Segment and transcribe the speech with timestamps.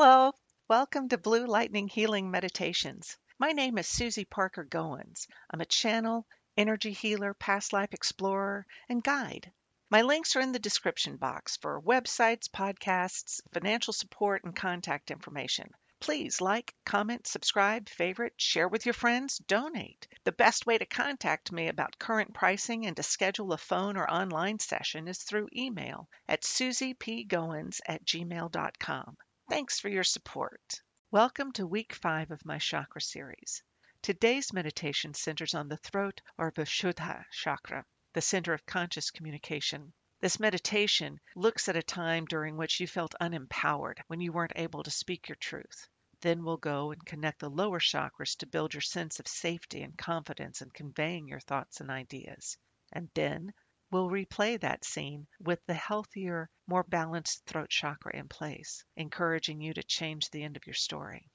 [0.00, 0.32] Hello,
[0.68, 3.18] welcome to Blue Lightning Healing Meditations.
[3.36, 5.26] My name is Susie Parker Goins.
[5.50, 6.24] I'm a channel,
[6.56, 9.50] energy healer, past life explorer, and guide.
[9.90, 15.72] My links are in the description box for websites, podcasts, financial support, and contact information.
[15.98, 20.06] Please like, comment, subscribe, favorite, share with your friends, donate.
[20.22, 24.08] The best way to contact me about current pricing and to schedule a phone or
[24.08, 29.16] online session is through email at susiepgoins at gmail.com.
[29.48, 30.82] Thanks for your support.
[31.10, 33.62] Welcome to week five of my chakra series.
[34.02, 39.94] Today's meditation centers on the throat or Vishuddha chakra, the center of conscious communication.
[40.20, 44.82] This meditation looks at a time during which you felt unempowered when you weren't able
[44.82, 45.88] to speak your truth.
[46.20, 49.96] Then we'll go and connect the lower chakras to build your sense of safety and
[49.96, 52.58] confidence in conveying your thoughts and ideas.
[52.92, 53.54] And then
[53.90, 59.72] we'll replay that scene with the healthier, more balanced throat chakra in place, encouraging you
[59.72, 61.30] to change the end of your story.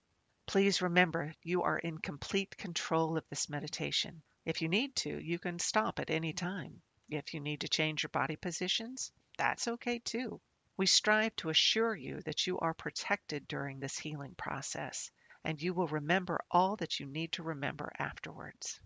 [0.45, 4.21] Please remember you are in complete control of this meditation.
[4.45, 6.81] If you need to, you can stop at any time.
[7.09, 10.41] If you need to change your body positions, that's okay too.
[10.75, 15.11] We strive to assure you that you are protected during this healing process,
[15.43, 18.79] and you will remember all that you need to remember afterwards.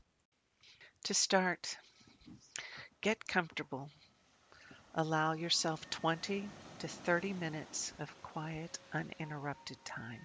[1.06, 1.78] To start,
[3.08, 3.88] get comfortable.
[4.94, 10.20] Allow yourself 20 to 30 minutes of quiet, uninterrupted time.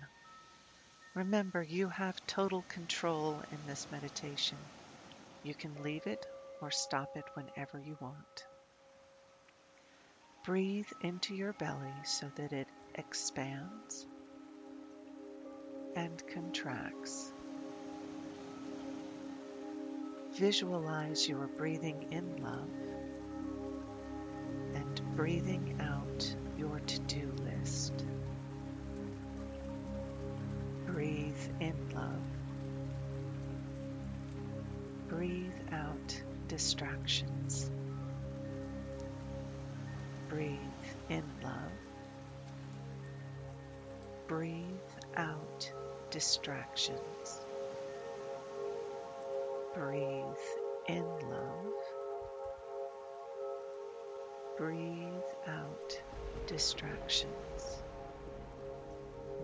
[1.15, 4.59] Remember, you have total control in this meditation.
[5.45, 6.27] You can leave it
[6.61, 8.47] or stop it whenever you want.
[10.45, 12.67] Breathe into your belly so that it
[12.97, 14.07] expands
[15.95, 17.33] and contracts.
[20.35, 22.71] Visualize you are breathing in love
[24.75, 28.07] and breathing out your to do list.
[30.87, 32.23] Breathe in love.
[35.09, 37.71] Breathe out distractions.
[40.31, 40.59] Breathe
[41.11, 41.73] in love.
[44.29, 44.65] Breathe
[45.15, 45.71] out
[46.11, 47.41] distractions.
[49.75, 50.22] Breathe
[50.89, 51.73] in love.
[54.59, 56.03] Breathe out
[56.47, 57.83] distractions.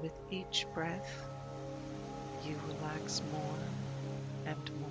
[0.03, 1.29] With each breath,
[2.45, 3.59] you relax more
[4.47, 4.89] and more.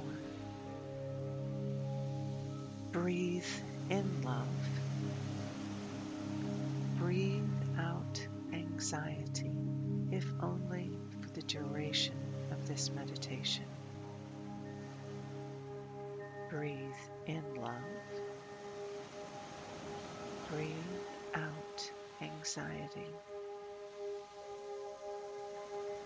[2.91, 3.45] Breathe
[3.89, 4.45] in love.
[6.97, 7.43] Breathe
[7.79, 9.51] out anxiety,
[10.11, 10.91] if only
[11.21, 12.15] for the duration
[12.51, 13.76] of this meditation.
[16.57, 17.71] Breathe in love.
[20.49, 20.81] Breathe
[21.35, 23.13] out anxiety.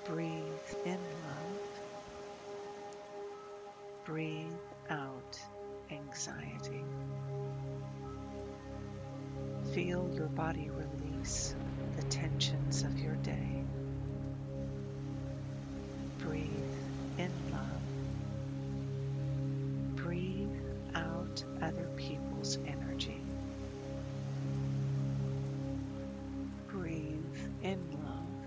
[0.03, 1.61] Breathe in love.
[4.03, 4.51] Breathe
[4.89, 5.39] out
[5.89, 6.83] anxiety.
[9.73, 11.55] Feel your body release
[11.95, 13.63] the tensions of your day.
[21.31, 23.21] Out other people's energy.
[26.67, 28.45] Breathe in love.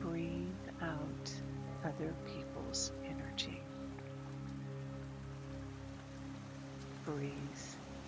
[0.00, 1.32] Breathe out
[1.84, 3.60] other people's energy.
[7.04, 7.32] Breathe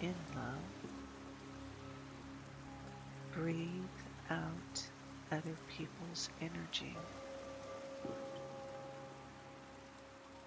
[0.01, 0.91] in love.
[3.33, 3.83] Breathe
[4.31, 4.89] out
[5.33, 6.97] other people's energy.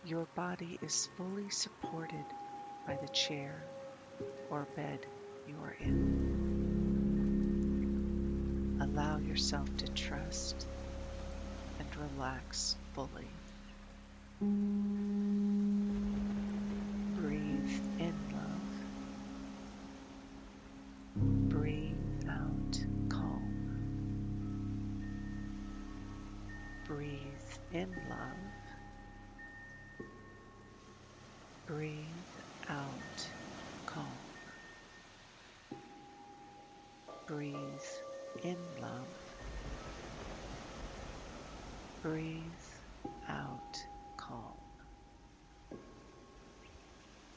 [0.04, 2.26] Your body is fully supported
[2.88, 3.64] by the chair
[4.50, 5.06] or bed
[5.48, 6.42] you are in.
[8.82, 10.68] Allow yourself to trust
[11.78, 13.28] and relax fully.
[17.16, 18.74] Breathe in love.
[21.48, 23.44] Breathe out calm.
[26.88, 28.61] Breathe in love.
[31.72, 32.04] Breathe
[32.68, 33.32] out
[33.86, 34.18] calm.
[37.28, 37.56] Breathe
[38.44, 39.08] in love.
[42.02, 42.52] Breathe
[43.30, 43.78] out
[44.18, 44.58] calm.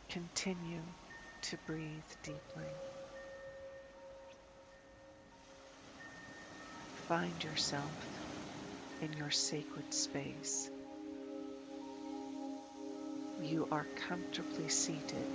[0.09, 0.83] Continue
[1.43, 2.75] to breathe deeply.
[7.07, 7.95] Find yourself
[9.01, 10.73] in your sacred space.
[13.41, 15.27] You are comfortably seated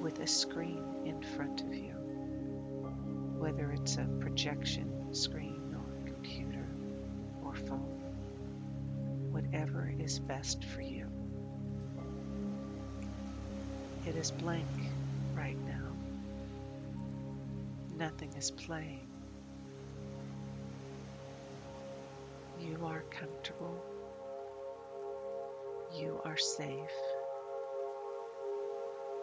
[0.00, 1.92] with a screen in front of you,
[3.38, 6.66] whether it's a projection screen or computer
[7.44, 11.06] or phone, whatever is best for you.
[14.06, 14.66] It is blank
[15.34, 15.96] right now.
[17.96, 19.08] Nothing is playing.
[22.58, 23.91] You are comfortable.
[25.94, 26.90] You are safe.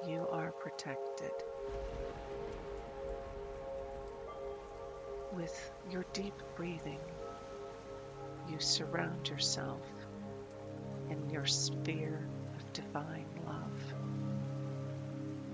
[0.08, 1.32] You are protected.
[5.34, 7.00] With your deep breathing,
[8.48, 9.82] you surround yourself
[11.10, 13.94] in your sphere of divine love.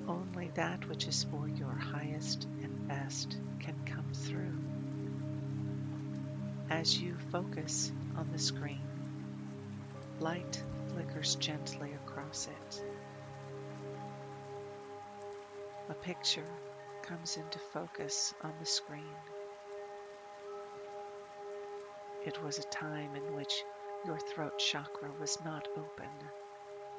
[0.10, 4.54] Only that which is for your highest and best can come through.
[6.70, 8.82] As you focus on the screen,
[10.20, 10.62] light
[10.96, 12.84] flickers gently across it.
[15.90, 16.48] A picture
[17.04, 19.04] comes into focus on the screen.
[22.26, 23.64] It was a time in which
[24.06, 26.10] your throat chakra was not open,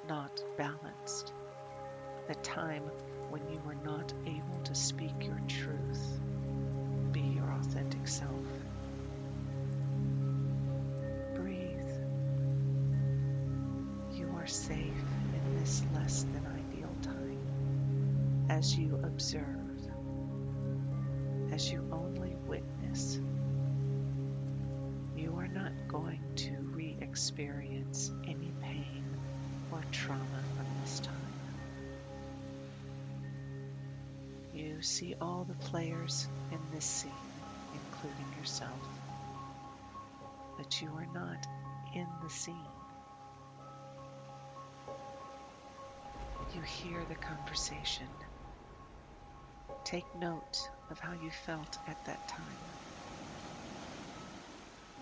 [0.07, 1.33] not balanced.
[2.29, 2.85] A time
[3.31, 6.21] when you were not able to speak your truth,
[7.13, 8.56] be your authentic self.
[14.47, 15.03] Are safe
[15.35, 19.81] in this less than ideal time as you observe,
[21.51, 23.19] as you only witness
[25.17, 29.17] you are not going to re experience any pain
[29.73, 31.35] or trauma from this time.
[34.55, 37.13] You see all the players in this scene,
[37.75, 38.87] including yourself,
[40.57, 41.45] but you are not
[41.97, 42.76] in the scene.
[46.57, 48.09] You hear the conversation.
[49.85, 50.57] Take note
[50.91, 52.57] of how you felt at that time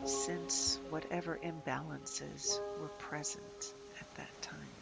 [0.04, 4.74] sense whatever imbalances were present at that time.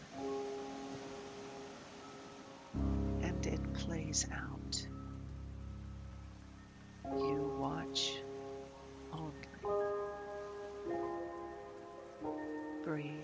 [3.22, 4.86] And it plays out.
[7.18, 8.14] You watch
[9.12, 9.46] only.
[12.82, 13.21] Breathe.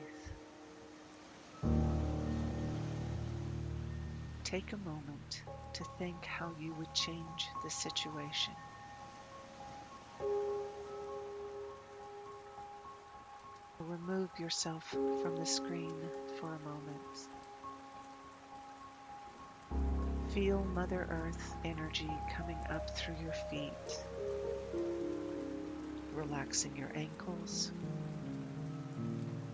[4.51, 5.43] Take a moment
[5.75, 8.55] to think how you would change the situation.
[13.79, 16.01] Remove yourself from the screen
[16.41, 17.29] for a moment.
[20.33, 23.99] Feel Mother Earth energy coming up through your feet,
[26.15, 27.71] relaxing your ankles,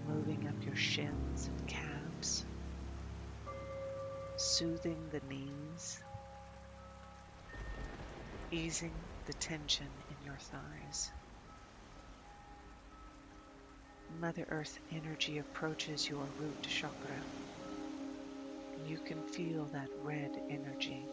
[0.07, 2.47] moving up your shins and calves,
[4.37, 6.03] soothing the knees,
[8.51, 8.95] easing
[9.27, 11.13] the tension in your thighs.
[14.21, 17.23] Mother Earth energy approaches your root chakra.
[18.87, 21.05] You can feel that red energy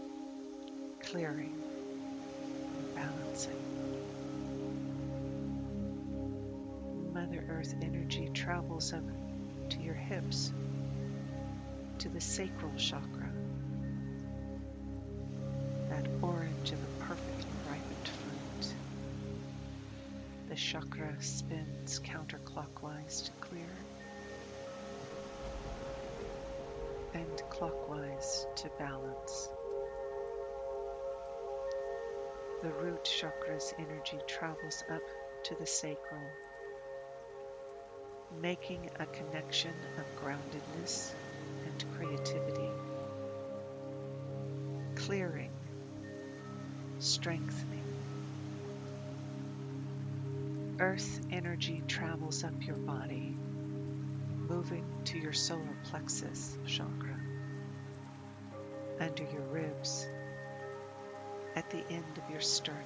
[1.03, 1.61] clearing
[2.77, 3.91] and balancing.
[7.13, 9.03] Mother Earth energy travels up
[9.69, 10.53] to your hips,
[12.01, 13.29] to the sacral chakra,
[15.87, 18.75] that orange of a perfect ripened fruit.
[20.49, 23.69] the chakra spins counterclockwise to clear
[27.13, 29.49] and clockwise to balance.
[32.63, 35.03] The root chakra's energy travels up
[35.43, 36.31] to the sacral,
[38.41, 41.13] making a connection of groundedness
[41.95, 42.69] creativity,
[44.95, 45.51] clearing,
[46.99, 47.81] strengthening
[50.81, 53.35] Earth energy travels up your body,
[54.49, 57.19] moving to your solar plexus chakra,
[58.99, 60.07] under your ribs,
[61.55, 62.81] at the end of your sternum.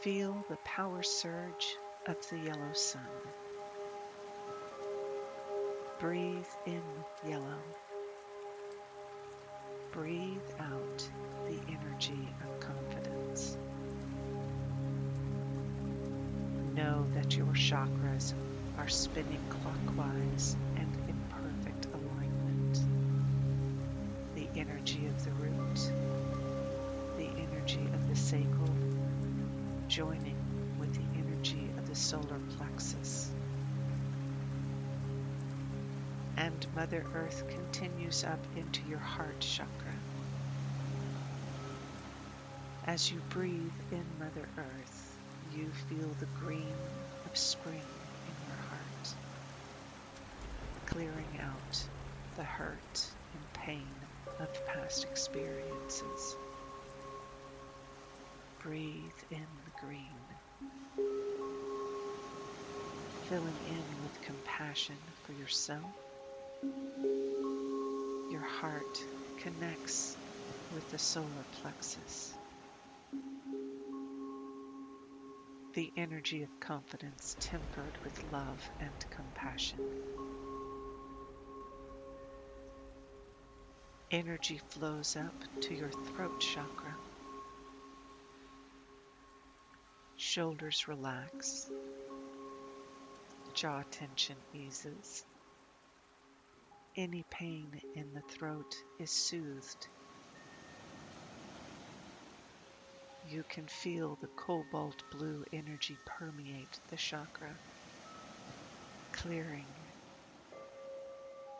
[0.00, 3.02] Feel the power surge of the yellow sun.
[5.98, 6.82] Breathe in
[7.26, 7.58] yellow.
[9.92, 11.10] Breathe out
[11.48, 13.58] the energy of confidence.
[16.78, 18.34] know that your chakras
[18.78, 22.80] are spinning clockwise and in perfect alignment.
[24.36, 25.92] The energy of the root,
[27.16, 28.76] the energy of the sacral,
[29.88, 30.36] joining
[30.78, 33.17] with the energy of the solar plexus.
[36.38, 39.98] And Mother Earth continues up into your heart chakra.
[42.84, 45.18] As you breathe in Mother Earth,
[45.50, 46.76] you feel the green
[47.26, 47.88] of spring
[48.28, 49.16] in your heart,
[50.86, 51.88] clearing out
[52.36, 53.96] the hurt and pain
[54.38, 56.36] of past experiences.
[58.60, 60.20] Breathe in the green,
[63.28, 66.07] filling in with compassion for yourself.
[66.62, 68.98] Your heart
[69.38, 70.16] connects
[70.70, 72.34] with the solar plexus.
[75.74, 79.78] The energy of confidence tempered with love and compassion.
[84.10, 86.96] Energy flows up to your throat chakra.
[90.16, 91.70] Shoulders relax.
[93.54, 95.24] Jaw tension eases.
[96.98, 99.88] Any pain in the throat is soothed.
[103.24, 107.56] You can feel the cobalt blue energy permeate the chakra,
[109.12, 109.74] clearing,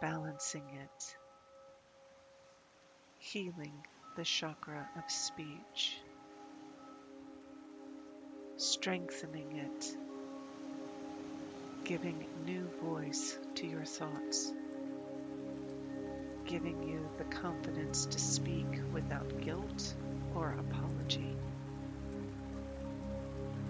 [0.03, 1.17] balancing it
[3.19, 3.85] healing
[4.17, 5.99] the chakra of speech,
[8.57, 9.97] strengthening it,
[11.85, 14.53] giving new voice to your thoughts,
[16.49, 19.95] giving you the confidence to speak without guilt
[20.35, 21.37] or apology.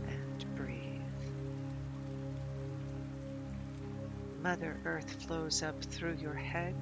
[0.07, 1.01] And breathe.
[4.43, 6.77] Mother Earth flows up through your head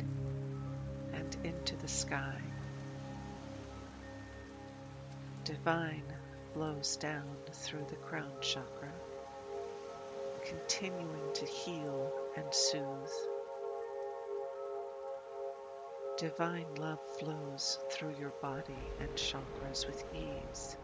[1.15, 2.41] and into the sky
[5.47, 6.03] divine
[6.53, 8.93] flows down through the crown chakra,
[10.45, 13.36] continuing to heal and soothe.
[16.17, 20.77] Divine love flows through your body and chakras with ease,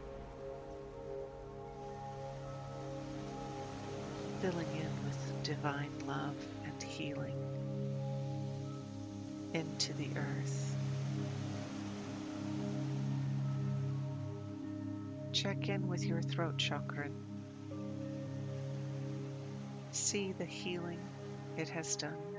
[4.41, 6.37] filling in with divine love
[6.67, 7.39] and healing
[9.55, 10.77] into the earth.
[15.33, 17.09] Check in with your throat chakra.
[19.93, 21.01] See the healing
[21.57, 22.32] it has done.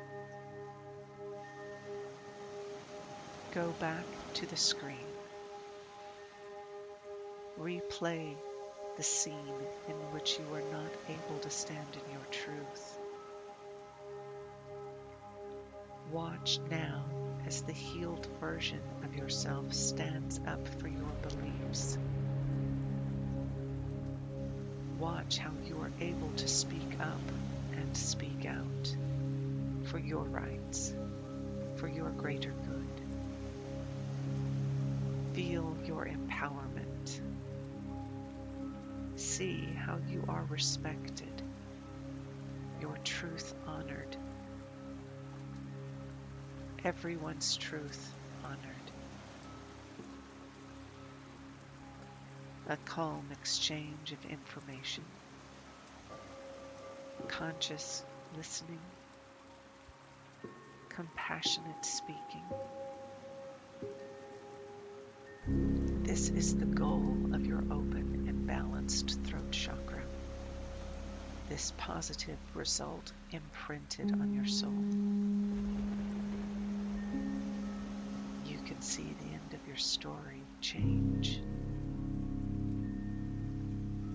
[3.53, 4.05] Go back
[4.35, 4.97] to the screen.
[7.59, 8.35] Replay
[8.97, 9.35] the scene
[9.87, 12.99] in which you were not able to stand in your truth.
[16.11, 17.05] Watch now
[17.45, 21.97] as the healed version of yourself stands up for your beliefs
[25.03, 27.19] watch how you are able to speak up
[27.73, 28.95] and speak out
[29.83, 30.93] for your rights,
[31.75, 32.82] for your greater good.
[35.33, 37.21] Feel your empowerment.
[39.15, 41.41] See how you are respected,
[42.79, 44.17] your truth honored,
[46.83, 48.91] everyone's truth honored.
[52.67, 55.03] a calm exchange of information,
[57.27, 58.05] conscious
[58.37, 58.81] listening,
[60.89, 62.45] compassionate speaking.
[66.13, 70.05] This is the goal of your open and balanced throat chakra.
[71.49, 74.77] This positive result imprinted on your soul.
[78.45, 81.41] You can see the end of your story change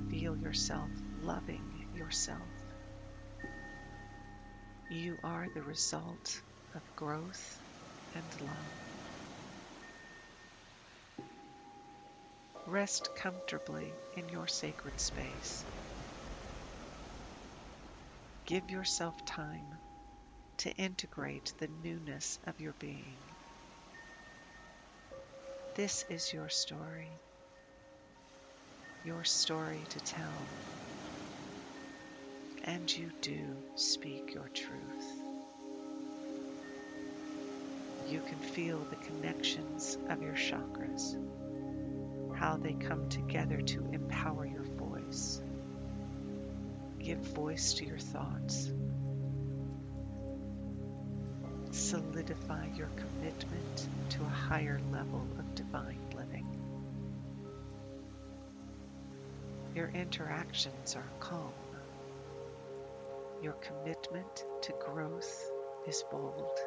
[0.09, 0.91] feel yourself
[1.21, 2.49] loving yourself.
[4.89, 6.41] You are the result
[6.77, 7.61] of growth
[8.15, 8.88] and love.
[12.69, 15.65] Rest comfortably in your sacred space.
[18.47, 19.67] Give yourself time
[20.59, 23.19] to integrate the newness of your being.
[25.75, 27.09] This is your story
[29.05, 30.47] your story to tell.
[32.65, 35.23] And you do speak your truth.
[38.07, 41.17] You can feel the connections of your chakras,
[42.39, 45.43] how they come together to empower your voice.
[47.01, 48.73] Give voice to your thoughts.
[51.71, 56.47] Solidify your commitment to a higher level of divine living.
[59.75, 61.53] Your interactions are calm.
[63.43, 65.51] Your commitment to growth
[65.89, 66.59] is bold.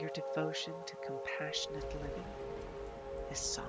[0.00, 2.26] Your devotion to compassionate living
[3.30, 3.66] is solid.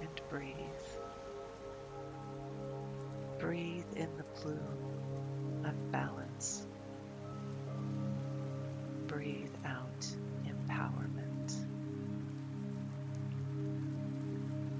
[0.00, 0.54] And breathe.
[3.38, 4.58] Breathe in the blue
[5.64, 6.66] of balance.
[9.06, 10.06] Breathe out
[10.46, 11.54] empowerment.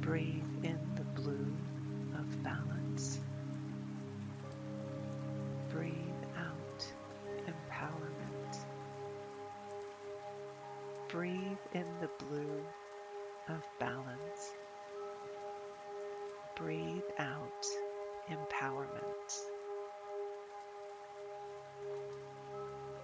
[0.01, 0.54] Breathe
[11.15, 12.65] Breathe in the blue
[13.49, 14.53] of balance.
[16.57, 17.67] Breathe out
[18.29, 19.41] empowerment.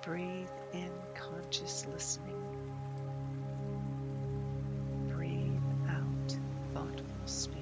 [0.02, 2.42] Breathe in conscious listening.
[5.14, 6.36] Breathe out
[6.74, 7.59] thoughtful speaking.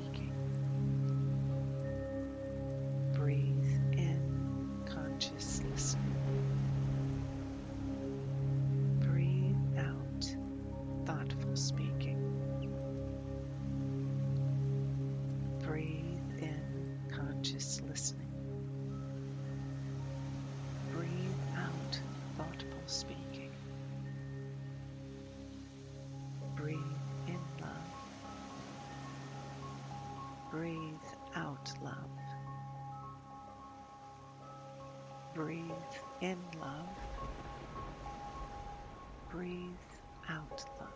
[35.38, 35.71] Breathe
[36.21, 36.99] in love.
[39.30, 39.78] Breathe
[40.28, 40.90] out love.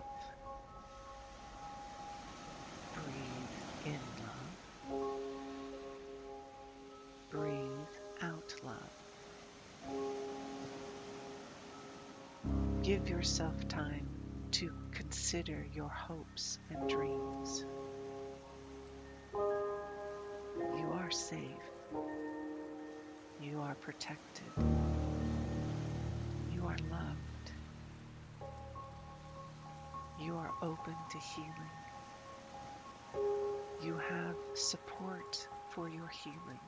[2.93, 4.59] Breathe in love.
[7.31, 8.91] Breathe out love.
[12.83, 14.09] Give yourself time
[14.51, 17.65] to consider your hopes and dreams.
[20.77, 21.72] You are safe.
[23.73, 24.52] Are protected.
[26.52, 27.52] You are loved.
[30.21, 31.73] You are open to healing.
[33.83, 36.61] You have support for your healing.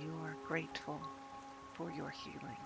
[0.00, 1.02] You are grateful
[1.74, 2.62] for your healing.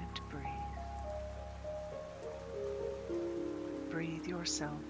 [0.00, 0.48] And breathe.
[3.90, 4.82] Breathe yourself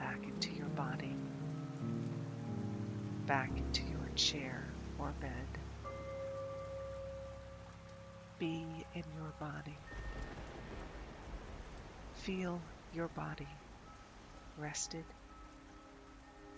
[0.00, 1.16] back into your body,
[3.32, 5.48] back into your chair or bed.
[8.38, 8.62] Be
[8.94, 9.78] in your body.
[12.12, 12.60] Feel
[12.92, 13.48] your body
[14.58, 15.06] rested,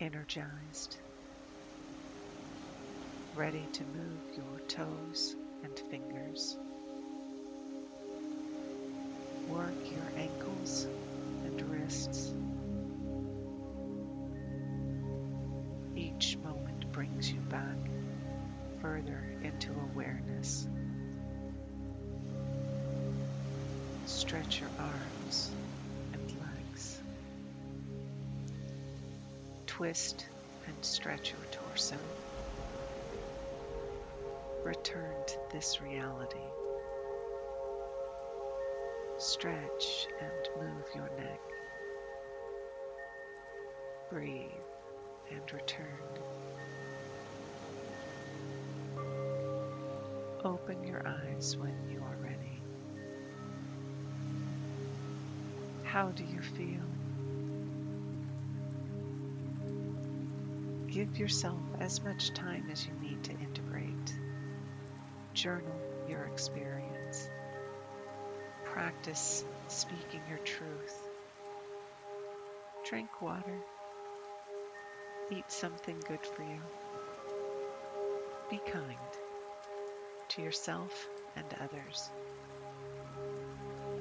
[0.01, 0.99] energized,
[3.37, 6.59] ready to move your toes and fingers.
[9.49, 10.89] Work your ankles
[11.45, 12.35] and wrists.
[16.95, 17.77] Brings you back
[18.81, 20.69] further into awareness.
[24.05, 25.57] Stretch your arms
[26.13, 27.03] and legs.
[29.67, 30.29] Twist
[30.69, 31.97] and stretch your torso.
[34.63, 36.39] Return to this reality.
[39.19, 41.41] Stretch and move your neck.
[44.11, 44.53] Breathe
[45.33, 46.54] and return.
[50.45, 52.61] Open your eyes when you are ready.
[55.85, 56.83] How do you feel?
[60.93, 64.15] Give yourself as much time as you need to integrate.
[65.33, 65.81] Journal
[66.11, 67.31] your experience.
[68.67, 71.09] Practice speaking your truth.
[72.85, 73.61] Drink water.
[75.33, 76.61] Eat something good for you.
[78.51, 79.14] Be kind
[80.35, 82.11] to yourself and others.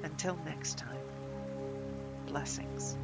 [0.02, 1.00] Until next time,
[2.26, 2.96] blessings.